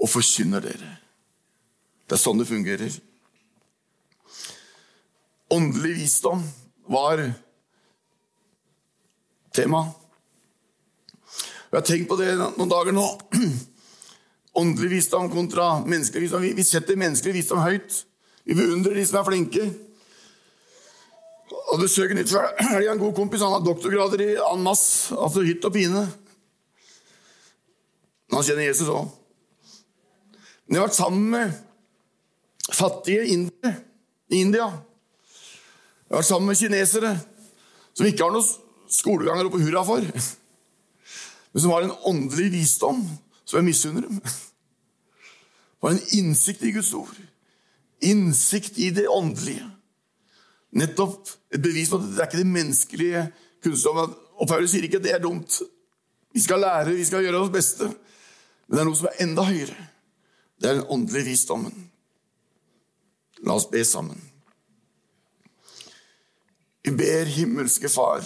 [0.00, 0.94] og forkynner dere.
[2.08, 2.94] Det er sånn det fungerer.
[5.52, 6.40] Åndelig visdom
[6.88, 7.20] var
[9.52, 9.84] tema.
[11.68, 13.04] Jeg har tenkt på det noen dager nå.
[14.60, 16.48] Åndelig visdom kontra menneskelig visdom.
[16.56, 18.02] Vi setter menneskelig visdom høyt.
[18.44, 19.68] Vi beundrer de som er flinke.
[21.72, 23.42] Og besøker nytt for er en god kompis.
[23.44, 26.04] Han har doktorgrader i en masse, altså hytt og pine.
[28.28, 29.08] Men han kjenner Jesus òg.
[30.66, 31.56] Men jeg har vært sammen med
[32.72, 33.74] fattige indere
[34.32, 34.68] i India.
[34.68, 37.16] Jeg har vært sammen med kinesere
[37.92, 38.52] som ikke har noen
[38.92, 40.04] skolegang å rope hurra for
[41.52, 43.02] men som har en åndelig visdom
[43.44, 44.20] som jeg misunner dem.
[45.82, 47.12] Og en innsikt i Guds ord.
[48.00, 49.66] Innsikt i det åndelige.
[50.72, 53.22] Nettopp et bevis på at det er ikke det menneskelige
[53.64, 54.14] kunnskapen.
[54.40, 55.60] Og Paulus sier ikke at det er dumt.
[56.32, 57.90] Vi skal lære, vi skal gjøre oss beste.
[58.66, 59.88] Men det er noe som er enda høyere.
[60.56, 61.74] Det er den åndelige visdommen.
[63.42, 64.20] La oss be sammen.
[66.82, 68.24] Vi ber himmelske Far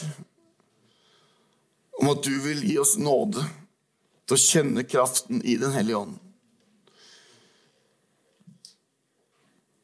[1.97, 3.43] om at du vil gi oss nåde
[4.29, 6.17] til å kjenne kraften i Den hellige ånd.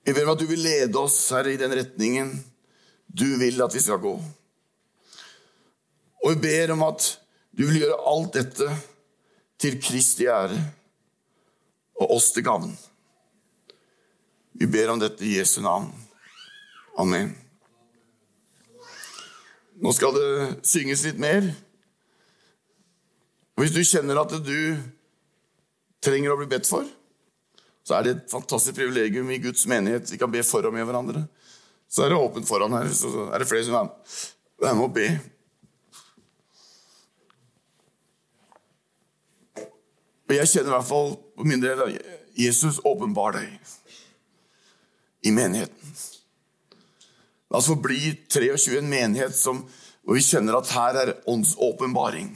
[0.05, 2.33] Vi ber om at du vil lede oss, Herre, i den retningen
[3.13, 4.15] du vil at vi skal gå.
[6.23, 7.09] Og vi ber om at
[7.53, 8.69] du vil gjøre alt dette
[9.61, 10.57] til Kristi ære
[12.01, 12.73] og oss til gavn.
[14.53, 15.91] Vi ber om dette i Jesu navn.
[16.99, 17.35] Amen.
[19.83, 20.33] Nå skal det
[20.69, 21.47] synges litt mer.
[23.59, 24.59] Hvis du kjenner at du
[26.03, 26.87] trenger å bli bedt for,
[27.83, 30.11] så er det et fantastisk privilegium i Guds menighet.
[30.11, 31.25] Vi kan be for og med hverandre.
[31.93, 35.09] Så er det åpent foran her, så er det flere som er med å be.
[40.33, 41.99] Og jeg kjenner i hvert fall på min del at
[42.41, 43.51] Jesus åpenbar deg
[45.29, 45.91] i menigheten.
[47.53, 47.99] La oss få bli
[48.33, 49.61] 23 en menighet som,
[50.01, 52.31] hvor vi kjenner at her er åndsåpenbaring.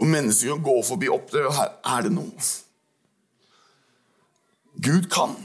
[0.00, 2.48] Og mennesker kan gå forbi opp der, og her er det noe.
[4.80, 5.36] Gud kan.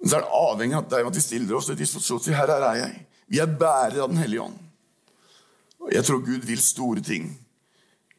[0.00, 2.52] Men så er det avhengig av at vi stiller oss til disposisjon og sier her
[2.56, 3.02] er jeg.
[3.32, 4.58] Vi er bærere av Den hellige ånd.
[5.80, 7.30] Og jeg tror Gud vil store ting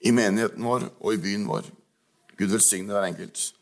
[0.01, 1.67] i menigheten vår og i byen vår.
[2.37, 3.53] Gud velsigne hver enkelt.